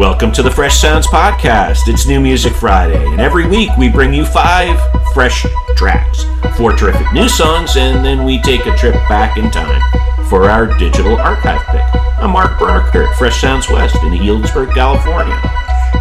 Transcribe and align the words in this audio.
Welcome 0.00 0.32
to 0.32 0.42
the 0.42 0.50
Fresh 0.50 0.80
Sounds 0.80 1.06
Podcast. 1.06 1.80
It's 1.86 2.06
New 2.06 2.20
Music 2.20 2.54
Friday, 2.54 3.04
and 3.12 3.20
every 3.20 3.46
week 3.46 3.68
we 3.76 3.90
bring 3.90 4.14
you 4.14 4.24
five 4.24 4.80
fresh 5.12 5.44
tracks, 5.76 6.24
four 6.56 6.74
terrific 6.74 7.12
new 7.12 7.28
songs, 7.28 7.76
and 7.76 8.02
then 8.02 8.24
we 8.24 8.40
take 8.40 8.64
a 8.64 8.74
trip 8.78 8.94
back 9.10 9.36
in 9.36 9.50
time 9.50 9.82
for 10.30 10.48
our 10.48 10.66
digital 10.78 11.18
archive 11.18 11.60
pick. 11.66 11.84
I'm 12.18 12.30
Mark 12.30 12.58
Barker 12.58 13.08
at 13.08 13.18
Fresh 13.18 13.42
Sounds 13.42 13.68
West 13.68 13.96
in 13.96 14.14
Healdsburg, 14.14 14.72
California. 14.72 15.38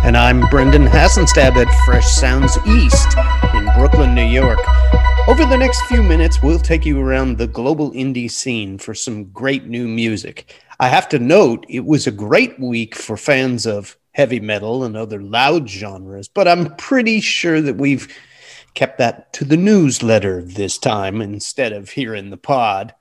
And 0.05 0.15
I'm 0.15 0.47
Brendan 0.47 0.85
Hassenstab 0.85 1.57
at 1.57 1.85
Fresh 1.85 2.07
Sounds 2.07 2.57
East 2.65 3.17
in 3.53 3.65
Brooklyn, 3.75 4.15
New 4.15 4.23
York. 4.23 4.59
Over 5.27 5.45
the 5.45 5.57
next 5.57 5.81
few 5.87 6.01
minutes, 6.01 6.41
we'll 6.41 6.57
take 6.57 6.85
you 6.85 7.01
around 7.01 7.37
the 7.37 7.47
global 7.47 7.91
indie 7.91 8.31
scene 8.31 8.77
for 8.77 8.93
some 8.93 9.25
great 9.25 9.65
new 9.65 9.89
music. 9.89 10.55
I 10.79 10.87
have 10.87 11.09
to 11.09 11.19
note 11.19 11.65
it 11.67 11.85
was 11.85 12.07
a 12.07 12.11
great 12.11 12.57
week 12.59 12.95
for 12.95 13.17
fans 13.17 13.67
of 13.67 13.97
heavy 14.11 14.39
metal 14.39 14.83
and 14.83 14.95
other 14.95 15.21
loud 15.21 15.69
genres, 15.69 16.27
but 16.29 16.47
I'm 16.47 16.75
pretty 16.77 17.19
sure 17.19 17.61
that 17.61 17.75
we've 17.75 18.07
kept 18.75 18.97
that 18.99 19.33
to 19.33 19.45
the 19.45 19.57
newsletter 19.57 20.41
this 20.41 20.77
time 20.77 21.21
instead 21.21 21.73
of 21.73 21.89
here 21.89 22.15
in 22.15 22.29
the 22.29 22.37
pod. 22.37 22.93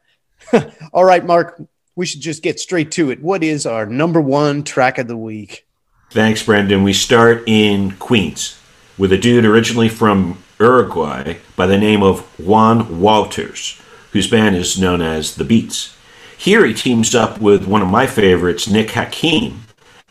All 0.93 1.05
right, 1.05 1.25
Mark, 1.25 1.63
we 1.95 2.05
should 2.05 2.21
just 2.21 2.43
get 2.43 2.59
straight 2.59 2.91
to 2.93 3.11
it. 3.11 3.23
What 3.23 3.45
is 3.45 3.65
our 3.65 3.87
number 3.87 4.21
one 4.21 4.65
track 4.65 4.99
of 4.99 5.07
the 5.07 5.17
week? 5.17 5.67
Thanks, 6.11 6.43
Brendan. 6.43 6.83
We 6.83 6.93
start 6.93 7.45
in 7.47 7.93
Queens 7.93 8.59
with 8.97 9.13
a 9.13 9.19
dude 9.19 9.45
originally 9.45 9.89
from 9.89 10.43
Uruguay 10.59 11.37
by 11.55 11.67
the 11.67 11.79
name 11.79 12.03
of 12.03 12.21
Juan 12.41 12.87
Wauters, 13.01 13.81
whose 14.13 14.29
band 14.29 14.57
is 14.57 14.81
known 14.81 15.01
as 15.01 15.37
The 15.37 15.45
Beets. 15.45 15.98
Here 16.39 16.65
he 16.65 16.73
teams 16.73 17.17
up 17.17 17.41
with 17.41 17.67
one 17.67 17.83
of 17.83 17.89
my 17.89 18.07
favorites, 18.07 18.69
Nick 18.69 18.93
Hakim, 18.93 19.65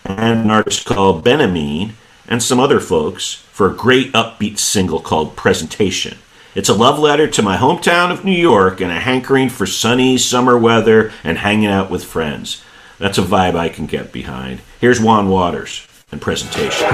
and 0.04 0.42
an 0.42 0.52
artist 0.52 0.86
called 0.86 1.24
Benamin, 1.24 1.94
and 2.28 2.44
some 2.44 2.60
other 2.60 2.82
folks 2.82 3.36
for 3.54 3.72
a 3.72 3.76
great 3.76 4.12
upbeat 4.12 4.60
single 4.60 5.00
called 5.00 5.38
Presentation. 5.38 6.18
It's 6.54 6.68
a 6.68 6.74
love 6.74 7.00
letter 7.00 7.28
to 7.28 7.42
my 7.42 7.56
hometown 7.56 8.12
of 8.12 8.26
New 8.26 8.34
York 8.34 8.82
and 8.82 8.92
a 8.92 9.00
hankering 9.00 9.48
for 9.48 9.66
sunny 9.66 10.18
summer 10.18 10.58
weather 10.58 11.14
and 11.24 11.38
hanging 11.38 11.68
out 11.68 11.90
with 11.90 12.04
friends. 12.04 12.62
That's 13.00 13.18
a 13.18 13.22
vibe 13.22 13.56
I 13.56 13.70
can 13.70 13.86
get 13.86 14.12
behind. 14.12 14.60
Here's 14.82 15.00
Juan 15.00 15.30
Wauters 15.30 15.88
and 16.12 16.22
Presentation. 16.22 16.88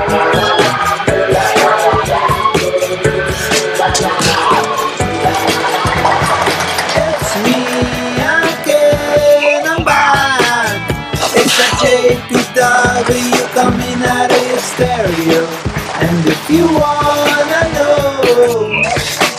Stereo. 14.84 15.48
And 16.04 16.28
if 16.28 16.50
you 16.50 16.66
wanna 16.68 17.62
know 17.74 18.84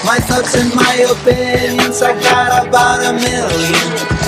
my 0.05 0.19
thoughts 0.19 0.56
and 0.56 0.75
my 0.75 0.95
opinions, 1.14 2.00
I 2.00 2.19
got 2.20 2.67
about 2.67 3.05
a 3.05 3.12
million. 3.12 4.25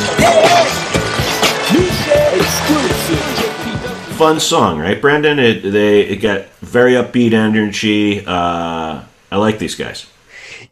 Fun 4.18 4.40
song, 4.40 4.78
right, 4.78 5.00
Brandon? 5.00 5.38
It 5.38 5.62
they 5.62 6.00
it 6.00 6.16
got 6.16 6.48
very 6.60 6.92
upbeat 6.92 7.32
energy. 7.32 8.24
Uh, 8.26 9.02
I 9.30 9.36
like 9.36 9.58
these 9.58 9.74
guys. 9.74 10.06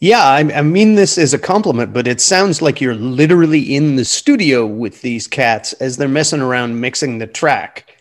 Yeah, 0.00 0.22
I, 0.22 0.40
I, 0.40 0.62
mean 0.62 0.96
this 0.96 1.16
as 1.16 1.32
a 1.32 1.38
compliment, 1.38 1.92
but 1.94 2.06
it 2.06 2.20
sounds 2.20 2.60
like 2.60 2.80
you're 2.80 2.94
literally 2.94 3.74
in 3.74 3.96
the 3.96 4.04
studio 4.04 4.66
with 4.66 5.00
these 5.02 5.26
cats 5.26 5.72
as 5.74 5.96
they're 5.96 6.08
messing 6.08 6.40
around 6.40 6.80
mixing 6.80 7.18
the 7.18 7.26
track. 7.26 7.93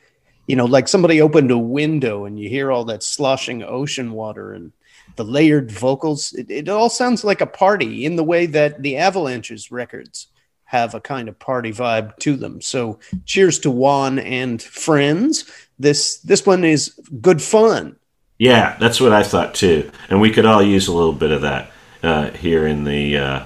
You 0.47 0.55
know, 0.55 0.65
like 0.65 0.87
somebody 0.87 1.21
opened 1.21 1.51
a 1.51 1.57
window 1.57 2.25
and 2.25 2.39
you 2.39 2.49
hear 2.49 2.71
all 2.71 2.85
that 2.85 3.03
sloshing 3.03 3.63
ocean 3.63 4.11
water 4.11 4.53
and 4.53 4.71
the 5.15 5.23
layered 5.23 5.71
vocals. 5.71 6.33
It, 6.33 6.49
it 6.49 6.69
all 6.69 6.89
sounds 6.89 7.23
like 7.23 7.41
a 7.41 7.45
party 7.45 8.05
in 8.05 8.15
the 8.15 8.23
way 8.23 8.45
that 8.47 8.81
the 8.81 8.97
Avalanches 8.97 9.71
records 9.71 10.27
have 10.65 10.95
a 10.95 11.01
kind 11.01 11.29
of 11.29 11.37
party 11.39 11.71
vibe 11.71 12.17
to 12.17 12.35
them. 12.35 12.59
So, 12.59 12.99
cheers 13.25 13.59
to 13.59 13.71
Juan 13.71 14.19
and 14.19 14.61
friends. 14.61 15.45
This 15.77 16.17
this 16.19 16.45
one 16.45 16.63
is 16.63 16.99
good 17.21 17.41
fun. 17.41 17.97
Yeah, 18.39 18.75
that's 18.79 18.99
what 18.99 19.13
I 19.13 19.23
thought 19.23 19.53
too, 19.53 19.91
and 20.09 20.19
we 20.19 20.31
could 20.31 20.45
all 20.45 20.63
use 20.63 20.87
a 20.87 20.93
little 20.93 21.13
bit 21.13 21.31
of 21.31 21.41
that 21.41 21.71
uh, 22.01 22.31
here 22.31 22.67
in 22.67 22.83
the 22.83 23.17
uh, 23.17 23.45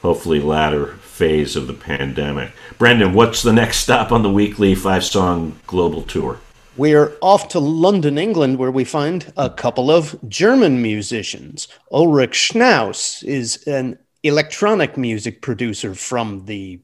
hopefully 0.00 0.40
latter 0.40 0.86
phase 1.12 1.56
of 1.56 1.66
the 1.66 1.74
pandemic. 1.74 2.52
Brendan, 2.78 3.12
what's 3.12 3.42
the 3.42 3.52
next 3.52 3.78
stop 3.78 4.10
on 4.10 4.22
the 4.22 4.30
weekly 4.30 4.74
five 4.74 5.04
song 5.04 5.58
global 5.66 6.02
tour? 6.02 6.40
We're 6.76 7.12
off 7.20 7.48
to 7.48 7.58
London, 7.58 8.16
England, 8.16 8.58
where 8.58 8.70
we 8.70 8.84
find 8.84 9.30
a 9.36 9.50
couple 9.50 9.90
of 9.90 10.16
German 10.26 10.80
musicians. 10.80 11.68
Ulrich 11.92 12.50
Schnauss 12.52 13.22
is 13.24 13.62
an 13.66 13.98
electronic 14.22 14.96
music 14.96 15.42
producer 15.42 15.94
from 15.94 16.46
the 16.46 16.80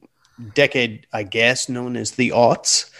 decade, 0.53 1.07
I 1.11 1.23
guess, 1.23 1.67
known 1.67 1.97
as 1.97 2.11
the 2.11 2.29
aughts, 2.29 2.91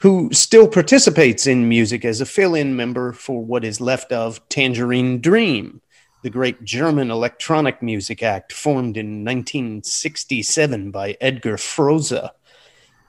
who 0.00 0.30
still 0.32 0.66
participates 0.66 1.46
in 1.46 1.68
music 1.68 2.04
as 2.04 2.20
a 2.20 2.26
fill 2.26 2.56
in 2.56 2.74
member 2.74 3.12
for 3.12 3.44
what 3.44 3.64
is 3.64 3.80
left 3.80 4.10
of 4.10 4.46
Tangerine 4.48 5.20
Dream 5.20 5.80
the 6.22 6.30
great 6.30 6.62
German 6.64 7.10
electronic 7.10 7.82
music 7.82 8.22
act 8.22 8.52
formed 8.52 8.96
in 8.96 9.24
1967 9.24 10.90
by 10.90 11.16
Edgar 11.20 11.56
Froese. 11.56 12.30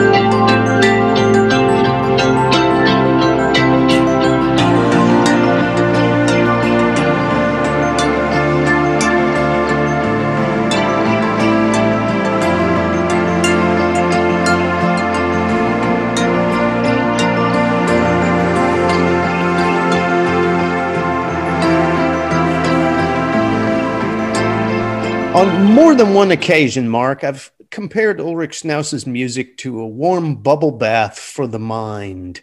On 25.37 25.75
more 25.75 25.95
than 25.95 26.15
one 26.15 26.31
occasion, 26.31 26.89
Mark, 26.89 27.23
I've 27.23 27.53
compared 27.69 28.23
Ulrich 28.23 28.63
Schnauss's 28.63 29.07
music 29.07 29.59
to 29.59 29.81
a 29.81 29.87
warm 29.87 30.37
bubble 30.37 30.71
bath 30.71 31.19
for 31.19 31.47
the 31.47 31.59
mind. 31.59 32.41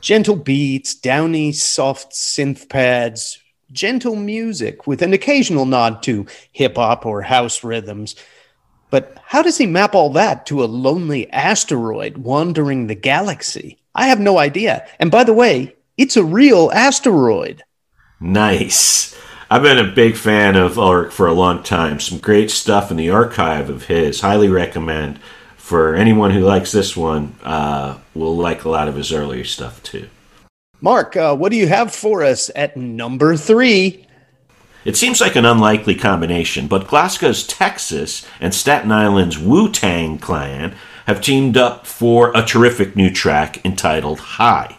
Gentle 0.00 0.36
beats, 0.36 0.94
downy, 0.94 1.50
soft 1.50 2.12
synth 2.12 2.68
pads, 2.68 3.40
gentle 3.72 4.14
music 4.14 4.86
with 4.86 5.02
an 5.02 5.12
occasional 5.12 5.66
nod 5.66 6.04
to 6.04 6.24
hip 6.52 6.76
hop 6.76 7.04
or 7.04 7.22
house 7.22 7.64
rhythms. 7.64 8.14
But 8.90 9.18
how 9.24 9.42
does 9.42 9.58
he 9.58 9.66
map 9.66 9.96
all 9.96 10.10
that 10.10 10.46
to 10.46 10.62
a 10.62 10.66
lonely 10.66 11.28
asteroid 11.32 12.18
wandering 12.18 12.86
the 12.86 12.94
galaxy? 12.94 13.80
I 13.92 14.06
have 14.06 14.20
no 14.20 14.38
idea. 14.38 14.86
And 15.00 15.10
by 15.10 15.24
the 15.24 15.34
way, 15.34 15.74
it's 15.96 16.16
a 16.16 16.22
real 16.22 16.70
asteroid. 16.72 17.64
Nice. 18.20 19.16
I've 19.54 19.62
been 19.62 19.78
a 19.78 19.84
big 19.84 20.16
fan 20.16 20.56
of 20.56 20.80
Ulrich 20.80 21.12
for 21.12 21.28
a 21.28 21.32
long 21.32 21.62
time. 21.62 22.00
Some 22.00 22.18
great 22.18 22.50
stuff 22.50 22.90
in 22.90 22.96
the 22.96 23.10
archive 23.10 23.70
of 23.70 23.84
his. 23.84 24.20
Highly 24.20 24.48
recommend 24.48 25.20
for 25.56 25.94
anyone 25.94 26.32
who 26.32 26.40
likes 26.40 26.72
this 26.72 26.96
one. 26.96 27.36
Uh, 27.40 27.98
will 28.16 28.36
like 28.36 28.64
a 28.64 28.68
lot 28.68 28.88
of 28.88 28.96
his 28.96 29.12
earlier 29.12 29.44
stuff 29.44 29.80
too. 29.84 30.08
Mark, 30.80 31.16
uh, 31.16 31.36
what 31.36 31.52
do 31.52 31.56
you 31.56 31.68
have 31.68 31.94
for 31.94 32.24
us 32.24 32.50
at 32.56 32.76
number 32.76 33.36
three? 33.36 34.08
It 34.84 34.96
seems 34.96 35.20
like 35.20 35.36
an 35.36 35.44
unlikely 35.44 35.94
combination, 35.94 36.66
but 36.66 36.88
Glasgow's 36.88 37.46
Texas 37.46 38.26
and 38.40 38.52
Staten 38.52 38.90
Island's 38.90 39.38
Wu 39.38 39.70
Tang 39.70 40.18
Clan 40.18 40.74
have 41.06 41.20
teamed 41.20 41.56
up 41.56 41.86
for 41.86 42.36
a 42.36 42.42
terrific 42.42 42.96
new 42.96 43.08
track 43.08 43.64
entitled 43.64 44.18
Hi. 44.18 44.78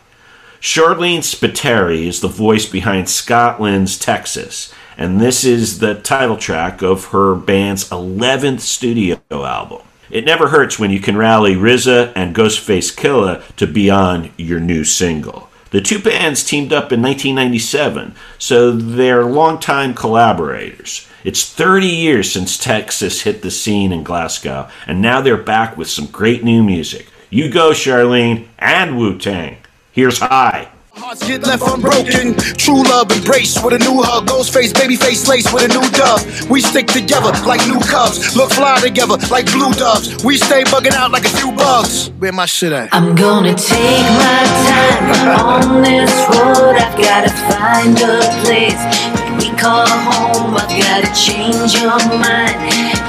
Sharleen 0.65 1.19
Spiteri 1.19 2.07
is 2.07 2.21
the 2.21 2.27
voice 2.27 2.65
behind 2.65 3.07
Scotland's 3.07 3.99
Texas, 3.99 4.73
and 4.97 5.21
this 5.21 5.43
is 5.43 5.77
the 5.77 5.93
title 5.93 6.37
track 6.37 6.81
of 6.81 7.09
her 7.09 7.35
band's 7.35 7.87
11th 7.89 8.61
studio 8.61 9.19
album. 9.31 9.83
It 10.09 10.25
never 10.25 10.47
hurts 10.47 10.79
when 10.79 10.89
you 10.89 10.99
can 10.99 11.17
rally 11.17 11.53
RZA 11.53 12.13
and 12.15 12.35
Ghostface 12.35 12.95
Killah 12.95 13.43
to 13.57 13.67
be 13.67 13.91
on 13.91 14.31
your 14.37 14.59
new 14.59 14.83
single. 14.83 15.51
The 15.69 15.81
two 15.81 15.99
bands 15.99 16.43
teamed 16.43 16.73
up 16.73 16.91
in 16.91 16.99
1997, 16.99 18.15
so 18.39 18.71
they're 18.71 19.23
longtime 19.23 19.93
collaborators. 19.93 21.07
It's 21.23 21.47
30 21.47 21.85
years 21.85 22.31
since 22.31 22.57
Texas 22.57 23.21
hit 23.21 23.43
the 23.43 23.51
scene 23.51 23.91
in 23.91 24.03
Glasgow, 24.03 24.67
and 24.87 24.99
now 24.99 25.21
they're 25.21 25.37
back 25.37 25.77
with 25.77 25.91
some 25.91 26.07
great 26.07 26.43
new 26.43 26.63
music. 26.63 27.05
You 27.29 27.51
go, 27.51 27.69
Charlene, 27.69 28.47
and 28.57 28.97
Wu 28.97 29.19
Tang. 29.19 29.57
Here's 29.95 30.19
Hi. 30.19 30.67
Hearts 30.91 31.25
get 31.25 31.47
left 31.47 31.63
unbroken. 31.63 32.35
True 32.59 32.83
love 32.83 33.09
embrace 33.13 33.55
with 33.63 33.75
a 33.75 33.79
new 33.79 34.03
hug. 34.03 34.27
Ghost 34.27 34.51
face, 34.53 34.73
baby 34.73 34.97
face 34.97 35.25
lace 35.25 35.47
with 35.53 35.63
a 35.63 35.71
new 35.71 35.87
dove. 35.95 36.19
We 36.51 36.59
stick 36.59 36.87
together 36.87 37.31
like 37.47 37.65
new 37.65 37.79
cubs. 37.79 38.35
Look 38.35 38.51
fly 38.51 38.77
together 38.81 39.15
like 39.31 39.45
blue 39.53 39.71
doves. 39.71 40.21
We 40.25 40.35
stay 40.35 40.65
bugging 40.65 40.91
out 40.91 41.11
like 41.11 41.23
a 41.23 41.31
few 41.39 41.53
bugs. 41.53 42.09
Where 42.19 42.33
my 42.33 42.45
shit 42.45 42.73
at? 42.73 42.89
I'm 42.91 43.15
gonna 43.15 43.55
take 43.55 44.03
my 44.19 44.43
time 44.67 45.07
on 45.31 45.81
this 45.81 46.11
road. 46.27 46.75
I've 46.75 46.99
gotta 46.99 47.31
find 47.47 47.95
a 47.95 48.19
place 48.43 48.75
that 49.15 49.31
we 49.39 49.55
call 49.55 49.87
home. 49.87 50.59
I've 50.59 50.75
gotta 50.75 51.07
change 51.15 51.71
your 51.79 51.95
mind. 52.19 52.59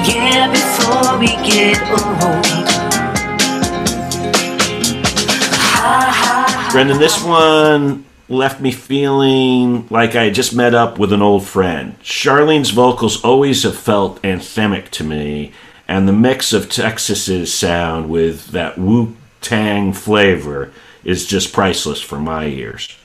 Yeah, 0.06 0.46
before 0.54 1.18
we 1.18 1.34
get 1.42 1.82
old. 2.22 2.55
Brendan, 6.70 6.98
this 6.98 7.22
one 7.24 8.04
left 8.28 8.60
me 8.60 8.72
feeling 8.72 9.86
like 9.88 10.14
I 10.14 10.30
just 10.30 10.54
met 10.54 10.74
up 10.74 10.98
with 10.98 11.12
an 11.12 11.22
old 11.22 11.46
friend. 11.46 11.98
Sharleen's 12.02 12.70
vocals 12.70 13.22
always 13.24 13.62
have 13.62 13.76
felt 13.76 14.20
anthemic 14.22 14.90
to 14.90 15.04
me, 15.04 15.52
and 15.88 16.06
the 16.06 16.12
mix 16.12 16.52
of 16.52 16.68
Texas's 16.68 17.54
sound 17.54 18.10
with 18.10 18.48
that 18.48 18.78
Wu 18.78 19.16
Tang 19.40 19.92
flavor 19.92 20.72
is 21.04 21.26
just 21.26 21.52
priceless 21.52 22.00
for 22.00 22.18
my 22.18 22.46
ears. 22.46 22.96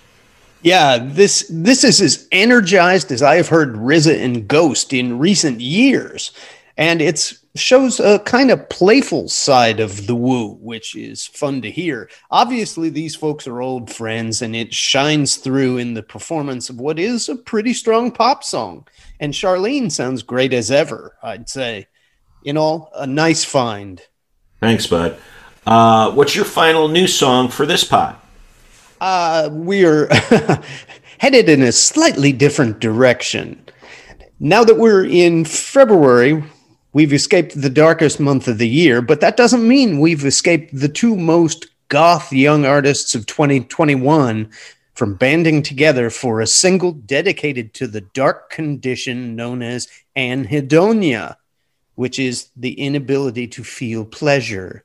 Yeah, 0.63 0.97
this 0.99 1.47
this 1.49 1.83
is 1.83 2.01
as 2.01 2.27
energized 2.31 3.11
as 3.11 3.21
I 3.21 3.35
have 3.35 3.49
heard 3.49 3.75
RZA 3.75 4.23
and 4.23 4.47
Ghost 4.47 4.93
in 4.93 5.17
recent 5.17 5.59
years, 5.59 6.31
and 6.77 7.01
it 7.01 7.33
shows 7.55 7.99
a 7.99 8.19
kind 8.19 8.49
of 8.49 8.69
playful 8.69 9.27
side 9.27 9.79
of 9.79 10.07
the 10.07 10.15
Wu, 10.15 10.55
which 10.61 10.95
is 10.95 11.27
fun 11.27 11.61
to 11.61 11.71
hear. 11.71 12.09
Obviously, 12.29 12.89
these 12.89 13.15
folks 13.15 13.47
are 13.47 13.61
old 13.61 13.91
friends, 13.91 14.41
and 14.41 14.55
it 14.55 14.73
shines 14.73 15.35
through 15.35 15.77
in 15.77 15.93
the 15.93 16.03
performance 16.03 16.69
of 16.69 16.79
what 16.79 16.97
is 16.97 17.27
a 17.27 17.35
pretty 17.35 17.73
strong 17.73 18.11
pop 18.11 18.43
song. 18.43 18.87
And 19.19 19.33
Sharleen 19.33 19.91
sounds 19.91 20.23
great 20.23 20.53
as 20.53 20.71
ever, 20.71 21.17
I'd 21.21 21.49
say. 21.49 21.87
In 22.43 22.57
all, 22.57 22.89
a 22.95 23.05
nice 23.05 23.43
find. 23.43 24.01
Thanks, 24.59 24.87
bud. 24.87 25.17
Uh, 25.65 26.11
what's 26.11 26.35
your 26.35 26.45
final 26.45 26.87
new 26.87 27.07
song 27.07 27.49
for 27.49 27.65
this 27.65 27.83
pot? 27.83 28.23
Uh, 28.99 29.49
we're 29.51 30.07
headed 31.17 31.49
in 31.49 31.61
a 31.61 31.71
slightly 31.71 32.31
different 32.31 32.79
direction. 32.79 33.63
Now 34.39 34.63
that 34.63 34.77
we're 34.77 35.05
in 35.05 35.45
February, 35.45 36.43
we've 36.93 37.13
escaped 37.13 37.59
the 37.59 37.69
darkest 37.69 38.19
month 38.19 38.47
of 38.47 38.57
the 38.57 38.67
year, 38.67 39.01
but 39.01 39.21
that 39.21 39.37
doesn't 39.37 39.67
mean 39.67 39.99
we've 39.99 40.25
escaped 40.25 40.77
the 40.77 40.89
two 40.89 41.15
most 41.15 41.67
goth 41.89 42.31
young 42.31 42.65
artists 42.65 43.15
of 43.15 43.25
2021 43.25 44.49
from 44.93 45.15
banding 45.15 45.63
together 45.63 46.09
for 46.09 46.41
a 46.41 46.47
single 46.47 46.91
dedicated 46.91 47.73
to 47.73 47.87
the 47.87 48.01
dark 48.01 48.49
condition 48.49 49.35
known 49.35 49.61
as 49.61 49.87
anhedonia, 50.15 51.35
which 51.95 52.19
is 52.19 52.49
the 52.55 52.73
inability 52.79 53.47
to 53.47 53.63
feel 53.63 54.05
pleasure. 54.05 54.83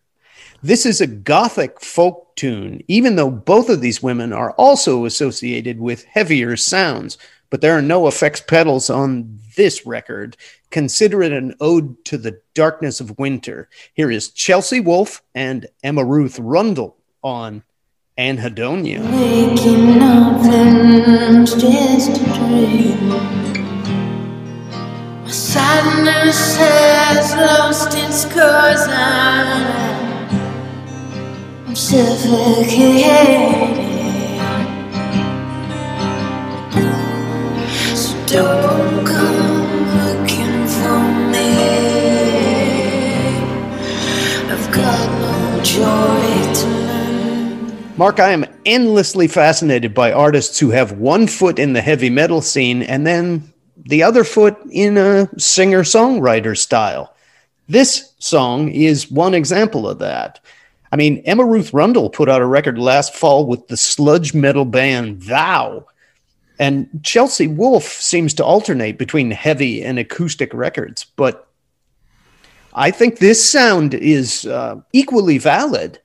This 0.62 0.86
is 0.86 1.00
a 1.00 1.06
gothic 1.06 1.80
folk 1.80 2.34
tune, 2.36 2.82
even 2.88 3.16
though 3.16 3.30
both 3.30 3.68
of 3.68 3.80
these 3.80 4.02
women 4.02 4.32
are 4.32 4.52
also 4.52 5.04
associated 5.04 5.80
with 5.80 6.04
heavier 6.04 6.56
sounds, 6.56 7.18
but 7.50 7.60
there 7.60 7.76
are 7.76 7.82
no 7.82 8.06
effects 8.06 8.40
pedals 8.40 8.90
on 8.90 9.38
this 9.56 9.84
record. 9.84 10.36
Consider 10.70 11.22
it 11.22 11.32
an 11.32 11.54
ode 11.60 12.02
to 12.04 12.16
the 12.16 12.40
darkness 12.54 13.00
of 13.00 13.18
winter. 13.18 13.68
Here 13.94 14.10
is 14.10 14.30
Chelsea 14.30 14.80
Wolfe 14.80 15.22
and 15.34 15.66
Emma 15.82 16.04
Ruth 16.04 16.38
Rundle 16.38 16.96
on 17.22 17.64
Anhedonia. 18.16 19.00
Up 19.00 20.44
and 20.46 21.46
just 21.46 22.20
a 22.20 22.24
dream. 22.34 23.08
My 25.24 25.30
sadness 25.30 26.56
has 26.56 27.34
lost 27.34 27.98
its 27.98 28.24
cause 28.26 28.86
I'm 28.88 30.36
suffocating. 31.74 33.85
Mark, 47.98 48.20
I 48.20 48.32
am 48.32 48.44
endlessly 48.66 49.26
fascinated 49.26 49.94
by 49.94 50.12
artists 50.12 50.58
who 50.58 50.68
have 50.68 50.92
one 50.92 51.26
foot 51.26 51.58
in 51.58 51.72
the 51.72 51.80
heavy 51.80 52.10
metal 52.10 52.42
scene 52.42 52.82
and 52.82 53.06
then 53.06 53.50
the 53.74 54.02
other 54.02 54.22
foot 54.22 54.54
in 54.70 54.98
a 54.98 55.30
singer 55.38 55.82
songwriter 55.82 56.54
style. 56.54 57.14
This 57.70 58.12
song 58.18 58.68
is 58.68 59.10
one 59.10 59.32
example 59.32 59.88
of 59.88 59.98
that. 60.00 60.40
I 60.92 60.96
mean, 60.96 61.22
Emma 61.24 61.46
Ruth 61.46 61.72
Rundle 61.72 62.10
put 62.10 62.28
out 62.28 62.42
a 62.42 62.46
record 62.46 62.78
last 62.78 63.14
fall 63.14 63.46
with 63.46 63.66
the 63.68 63.78
sludge 63.78 64.34
metal 64.34 64.66
band 64.66 65.22
Thou. 65.22 65.86
And 66.58 67.00
Chelsea 67.02 67.46
Wolfe 67.46 67.84
seems 67.84 68.34
to 68.34 68.44
alternate 68.44 68.98
between 68.98 69.30
heavy 69.30 69.82
and 69.82 69.98
acoustic 69.98 70.52
records, 70.52 71.04
but 71.16 71.48
I 72.74 72.90
think 72.90 73.18
this 73.18 73.42
sound 73.48 73.94
is 73.94 74.44
uh, 74.46 74.82
equally 74.92 75.38
valid 75.38 75.98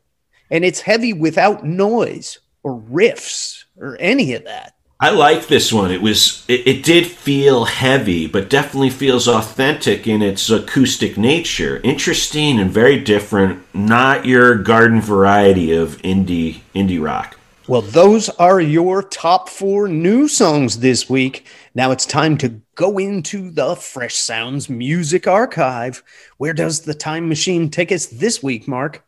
and 0.52 0.64
it's 0.64 0.82
heavy 0.82 1.14
without 1.14 1.66
noise 1.66 2.38
or 2.62 2.80
riffs 2.80 3.64
or 3.78 3.98
any 4.00 4.34
of 4.34 4.44
that. 4.44 4.76
I 5.00 5.10
like 5.10 5.48
this 5.48 5.74
one. 5.74 5.90
It 5.90 6.04
was 6.04 6.46
it, 6.48 6.68
it 6.68 6.84
did 6.84 7.08
feel 7.08 7.66
heavy, 7.66 8.28
but 8.28 8.52
definitely 8.52 8.92
feels 8.92 9.28
authentic 9.28 10.06
in 10.06 10.22
its 10.22 10.48
acoustic 10.52 11.18
nature. 11.18 11.82
Interesting 11.84 12.60
and 12.60 12.70
very 12.70 13.00
different. 13.00 13.64
Not 13.74 14.28
your 14.28 14.56
garden 14.56 15.02
variety 15.02 15.72
of 15.72 15.98
indie 16.04 16.60
indie 16.76 17.04
rock. 17.04 17.36
Well, 17.68 17.82
those 17.82 18.30
are 18.30 18.62
your 18.62 19.02
top 19.02 19.50
four 19.50 19.88
new 19.88 20.28
songs 20.28 20.80
this 20.80 21.10
week. 21.10 21.48
Now 21.74 21.90
it's 21.90 22.06
time 22.06 22.38
to 22.40 22.62
go 22.76 23.00
into 23.00 23.50
the 23.50 23.76
Fresh 23.76 24.16
Sounds 24.16 24.70
Music 24.70 25.26
Archive. 25.26 26.04
Where 26.38 26.54
does 26.54 26.82
the 26.82 26.94
time 26.94 27.28
machine 27.28 27.72
take 27.72 27.92
us 27.92 28.06
this 28.06 28.44
week, 28.44 28.68
Mark? 28.68 29.04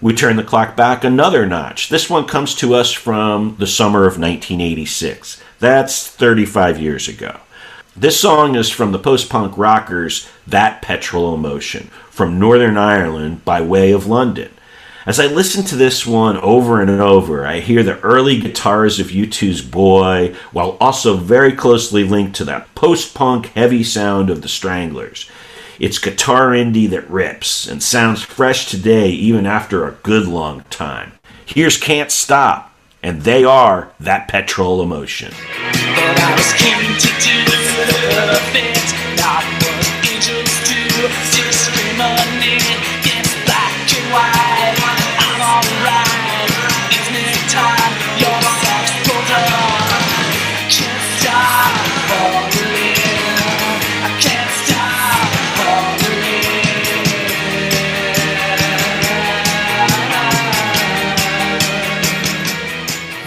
We 0.00 0.14
turn 0.14 0.36
the 0.36 0.44
clock 0.44 0.76
back 0.76 1.02
another 1.02 1.44
notch. 1.44 1.88
This 1.88 2.08
one 2.08 2.26
comes 2.26 2.54
to 2.56 2.74
us 2.74 2.92
from 2.92 3.56
the 3.58 3.66
summer 3.66 4.00
of 4.00 4.18
1986. 4.18 5.42
That's 5.58 6.06
35 6.06 6.80
years 6.80 7.08
ago. 7.08 7.40
This 7.96 8.20
song 8.20 8.54
is 8.54 8.70
from 8.70 8.92
the 8.92 9.00
post 9.00 9.28
punk 9.28 9.58
rockers 9.58 10.28
That 10.46 10.82
Petrol 10.82 11.34
Emotion 11.34 11.88
from 12.10 12.38
Northern 12.38 12.76
Ireland 12.76 13.44
by 13.44 13.60
way 13.60 13.90
of 13.90 14.06
London. 14.06 14.52
As 15.04 15.18
I 15.18 15.26
listen 15.26 15.64
to 15.64 15.74
this 15.74 16.06
one 16.06 16.36
over 16.36 16.80
and 16.80 16.90
over, 16.90 17.44
I 17.44 17.58
hear 17.58 17.82
the 17.82 17.98
early 18.00 18.38
guitars 18.38 19.00
of 19.00 19.08
U2's 19.08 19.62
Boy, 19.62 20.36
while 20.52 20.76
also 20.80 21.16
very 21.16 21.52
closely 21.52 22.04
linked 22.04 22.36
to 22.36 22.44
that 22.44 22.72
post 22.76 23.14
punk 23.14 23.46
heavy 23.46 23.82
sound 23.82 24.30
of 24.30 24.42
the 24.42 24.48
Stranglers. 24.48 25.28
It's 25.78 26.00
guitar 26.00 26.48
indie 26.48 26.90
that 26.90 27.08
rips 27.08 27.68
and 27.68 27.80
sounds 27.80 28.22
fresh 28.22 28.66
today, 28.66 29.10
even 29.10 29.46
after 29.46 29.86
a 29.86 29.92
good 30.02 30.26
long 30.26 30.64
time. 30.70 31.12
Here's 31.46 31.76
Can't 31.76 32.10
Stop, 32.10 32.74
and 33.00 33.22
they 33.22 33.44
are 33.44 33.92
that 34.00 34.26
petrol 34.26 34.82
emotion. 34.82 35.32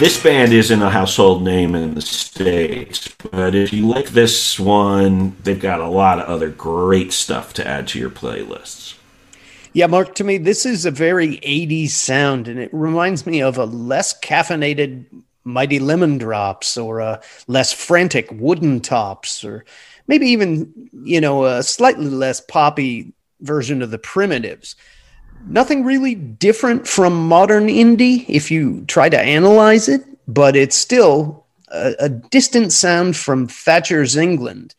This 0.02 0.24
band 0.24 0.52
isn't 0.52 0.82
a 0.82 0.90
household 0.90 1.44
name 1.44 1.76
in 1.76 1.94
the 1.94 2.02
States, 2.02 3.08
but 3.32 3.54
if 3.54 3.72
you 3.72 3.88
like 3.88 4.08
this 4.08 4.60
one, 4.60 5.38
they've 5.44 5.60
got 5.62 5.80
a 5.80 5.88
lot 5.88 6.18
of 6.18 6.28
other 6.28 6.50
great 6.50 7.14
stuff 7.14 7.54
to 7.54 7.68
add 7.68 7.88
to 7.90 8.00
your 8.00 8.10
playlists. 8.10 8.96
Yeah, 9.74 9.86
Mark, 9.86 10.16
to 10.16 10.24
me, 10.24 10.40
this 10.40 10.66
is 10.66 10.88
a 10.88 10.92
very 10.92 11.38
80s 11.42 11.92
sound, 11.92 12.48
and 12.48 12.58
it 12.58 12.72
reminds 12.74 13.28
me 13.28 13.44
of 13.44 13.60
a 13.60 13.66
less 13.66 14.20
caffeinated 14.22 15.06
Mighty 15.44 15.78
Lemon 15.78 16.18
Drops 16.18 16.78
or 16.78 17.00
a 17.00 17.22
less 17.46 17.72
frantic 17.72 18.28
Woodentops, 18.32 19.48
or 19.48 19.66
maybe 20.08 20.26
even, 20.26 20.90
you 20.92 21.22
know, 21.22 21.46
a 21.46 21.62
slightly 21.62 22.10
less 22.10 22.42
poppy 22.42 23.14
version 23.42 23.84
of 23.84 23.92
the 23.92 24.00
Primitives. 24.00 24.76
Nothing 25.48 25.84
really 25.84 26.16
different 26.16 26.88
from 26.88 27.28
modern 27.28 27.68
indie 27.68 28.26
if 28.28 28.52
you 28.52 28.86
try 28.88 29.10
to 29.10 29.20
analyze 29.20 29.90
it, 29.90 30.04
but 30.28 30.56
it's 30.56 30.76
still 30.76 31.46
a, 31.70 31.96
a 32.00 32.10
distant 32.10 32.72
sound 32.72 33.18
from 33.18 33.48
Thatcher's 33.48 34.16
England. 34.16 34.76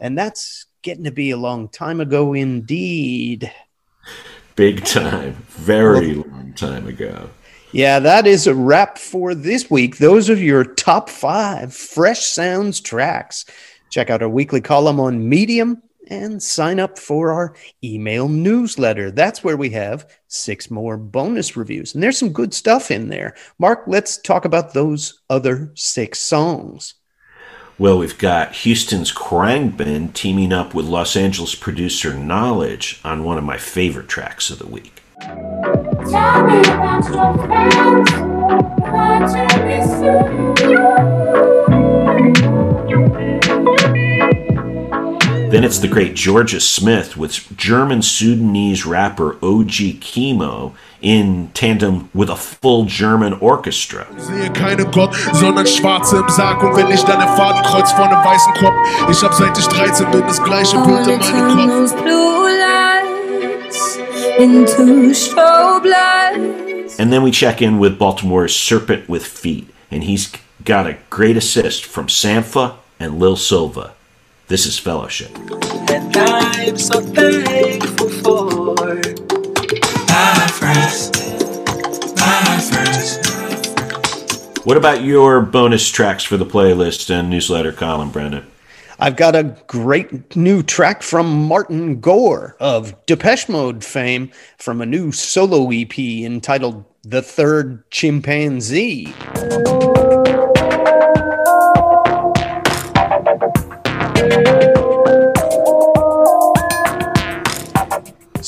And 0.00 0.16
that's 0.16 0.66
getting 0.82 1.04
to 1.04 1.10
be 1.10 1.30
a 1.30 1.36
long 1.36 1.68
time 1.68 2.00
ago 2.00 2.32
indeed. 2.32 3.52
Big 4.54 4.84
time. 4.84 5.34
Very 5.48 6.14
long 6.14 6.52
time 6.54 6.86
ago. 6.86 7.30
Yeah, 7.72 7.98
that 7.98 8.26
is 8.26 8.46
a 8.46 8.54
wrap 8.54 8.96
for 8.96 9.34
this 9.34 9.70
week. 9.70 9.98
Those 9.98 10.30
are 10.30 10.34
your 10.34 10.64
top 10.64 11.10
five 11.10 11.74
Fresh 11.74 12.24
Sounds 12.24 12.80
tracks. 12.80 13.44
Check 13.90 14.08
out 14.08 14.22
our 14.22 14.28
weekly 14.28 14.60
column 14.60 14.98
on 14.98 15.28
Medium 15.28 15.82
and 16.08 16.42
sign 16.42 16.80
up 16.80 16.98
for 16.98 17.30
our 17.30 17.54
email 17.82 18.28
newsletter. 18.28 19.10
That's 19.10 19.42
where 19.44 19.56
we 19.56 19.70
have 19.70 20.08
six 20.28 20.70
more 20.70 20.96
bonus 20.96 21.56
reviews. 21.56 21.94
And 21.94 22.02
there's 22.02 22.18
some 22.18 22.32
good 22.32 22.54
stuff 22.54 22.90
in 22.90 23.08
there. 23.08 23.34
Mark, 23.58 23.84
let's 23.86 24.18
talk 24.18 24.44
about 24.44 24.74
those 24.74 25.22
other 25.30 25.72
six 25.74 26.20
songs. 26.20 26.94
Well, 27.78 27.98
we've 27.98 28.16
got 28.16 28.54
Houston's 28.54 29.12
Khruangbin 29.12 30.14
teaming 30.14 30.52
up 30.52 30.72
with 30.72 30.86
Los 30.86 31.14
Angeles 31.14 31.54
producer 31.54 32.12
Knxwledge 32.12 33.04
on 33.04 33.22
one 33.22 33.36
of 33.36 33.44
my 33.44 33.58
favorite 33.58 34.08
tracks 34.08 34.48
of 34.48 34.58
the 34.58 34.66
week. 34.66 35.02
Tell 35.20 36.46
me 36.46 36.60
about 36.60 37.04
your 37.08 37.36
friends. 37.46 38.10
Want 38.80 39.28
to 39.32 39.46
be 40.62 41.45
Then 45.50 45.64
it's 45.64 45.78
the 45.78 45.88
great 45.88 46.14
Georgia 46.14 46.60
Smith 46.60 47.16
with 47.16 47.56
German 47.56 48.02
Sudanese 48.02 48.84
rapper 48.84 49.36
OG 49.42 50.00
Kimo 50.00 50.74
in 51.00 51.50
tandem 51.54 52.08
with 52.12 52.28
a 52.30 52.36
full 52.36 52.84
German 52.84 53.34
orchestra. 53.34 54.06
Sehe 54.18 54.50
keinen 54.50 54.90
Gott, 54.90 55.14
sondern 55.32 55.66
Schwarze 55.66 56.16
im 56.18 56.28
Sarg. 56.28 56.62
Und 56.62 56.76
wenn 56.76 56.90
ich 56.90 57.02
dann 57.02 57.20
ein 57.20 57.36
Fadenkreuz 57.36 57.92
vor 57.92 58.06
einem 58.06 58.24
weißen 58.24 58.54
Kopf, 58.54 58.74
ich 59.10 59.22
hab 59.22 59.34
seit 59.34 59.56
ich 59.58 59.66
13 59.66 60.10
bin 60.10 60.22
das 60.22 60.42
gleiche 60.42 60.78
Bild 60.78 61.06
in 61.06 61.18
meinem 61.18 61.56
Kopf. 61.56 61.66
those 61.68 61.94
blue 62.02 62.48
lights 62.58 63.98
into 64.38 65.14
strobe 65.14 65.88
lights. 65.88 66.98
And 66.98 67.12
then 67.12 67.22
we 67.22 67.30
check 67.30 67.60
in 67.62 67.78
with 67.78 67.98
Baltimore's 67.98 68.54
Serpent 68.54 69.08
with 69.08 69.24
Feet, 69.24 69.68
and 69.90 70.02
he's 70.04 70.32
got 70.64 70.86
a 70.86 70.96
great 71.10 71.36
assist 71.36 71.84
from 71.84 72.08
Sampha 72.08 72.74
and 72.98 73.18
Lil 73.20 73.36
Silva. 73.36 73.92
This 74.48 74.64
is 74.64 74.78
Fellowship. 74.78 75.36
And 75.90 76.16
I'm 76.16 76.76
so 76.76 77.00
thankful 77.00 78.08
for 78.08 78.76
my 80.06 80.46
friends, 80.52 81.10
my 82.16 82.60
friends. 82.70 83.18
What 84.64 84.76
about 84.76 85.02
your 85.02 85.40
bonus 85.40 85.90
tracks 85.90 86.22
for 86.22 86.36
the 86.36 86.46
playlist 86.46 87.10
and 87.10 87.28
newsletter 87.28 87.72
column, 87.72 88.12
Brandon? 88.12 88.46
I've 89.00 89.16
got 89.16 89.34
a 89.34 89.56
great 89.66 90.36
new 90.36 90.62
track 90.62 91.02
from 91.02 91.48
Martin 91.48 91.98
Gore 92.00 92.56
of 92.60 92.94
Depeche 93.06 93.48
Mode 93.48 93.82
fame 93.82 94.30
from 94.58 94.80
a 94.80 94.86
new 94.86 95.10
solo 95.10 95.72
EP 95.72 95.98
entitled 95.98 96.84
The 97.02 97.20
Third 97.20 97.82
Chimpanzee. 97.90 99.12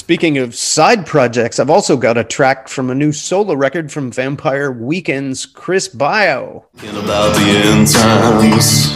Speaking 0.09 0.39
of 0.39 0.55
side 0.55 1.05
projects, 1.05 1.59
I've 1.59 1.69
also 1.69 1.95
got 1.95 2.17
a 2.17 2.25
track 2.25 2.69
from 2.69 2.89
a 2.89 2.95
new 2.95 3.13
solo 3.13 3.53
record 3.53 3.93
from 3.93 4.11
Vampire 4.11 4.73
Weekend's 4.73 5.45
Chris 5.45 5.87
Baio. 5.87 6.65
about 6.79 7.37
the 7.37 7.43
end 7.43 7.87
times, 7.89 8.87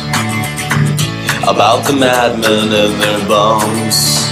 about 1.46 1.86
the 1.86 1.92
madmen 1.92 2.72
and 2.72 2.98
their 2.98 3.28
bombs. 3.28 4.22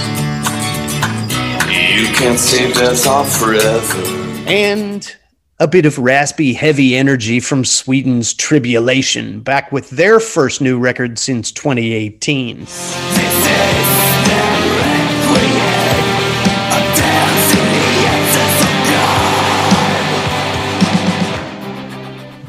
You 1.69 2.07
can't 2.15 2.39
save 2.39 2.73
death 2.73 3.05
off 3.05 3.31
forever. 3.31 4.01
and 4.47 5.15
a 5.59 5.67
bit 5.67 5.85
of 5.85 5.99
raspy, 5.99 6.51
heavy 6.51 6.95
energy 6.95 7.39
from 7.39 7.63
Sweden's 7.63 8.33
Tribulation, 8.33 9.41
back 9.41 9.71
with 9.71 9.91
their 9.91 10.19
first 10.19 10.61
new 10.61 10.79
record 10.79 11.19
since 11.19 11.51
2018. 11.51 12.65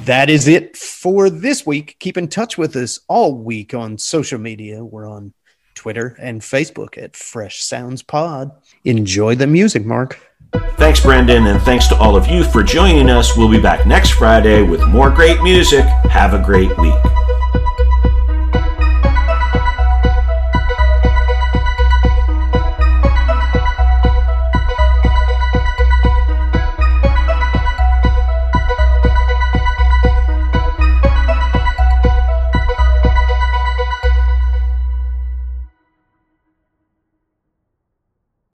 That 0.04 0.28
is 0.28 0.48
it 0.48 0.76
for 0.76 1.30
this 1.30 1.64
week. 1.64 1.96
Keep 2.00 2.16
in 2.16 2.26
touch 2.26 2.58
with 2.58 2.74
us 2.74 2.98
all 3.06 3.36
week 3.36 3.72
on 3.72 3.98
social 3.98 4.38
media. 4.38 4.84
We're 4.84 5.08
on 5.08 5.32
Twitter 5.76 6.16
and 6.18 6.40
Facebook 6.40 7.00
at 7.00 7.14
Fresh 7.14 7.62
Sounds 7.62 8.02
Pod. 8.02 8.50
Enjoy 8.84 9.36
the 9.36 9.46
music, 9.46 9.86
Mark. 9.86 10.18
Thanks, 10.76 10.98
Brendan, 10.98 11.46
and 11.46 11.62
thanks 11.62 11.86
to 11.86 11.96
all 11.96 12.16
of 12.16 12.26
you 12.26 12.42
for 12.42 12.64
joining 12.64 13.08
us. 13.10 13.36
We'll 13.36 13.48
be 13.48 13.60
back 13.60 13.86
next 13.86 14.10
Friday 14.10 14.62
with 14.62 14.84
more 14.88 15.08
great 15.08 15.40
music. 15.40 15.84
Have 15.84 16.34
a 16.34 16.42
great 16.42 16.76
week. 16.78 16.94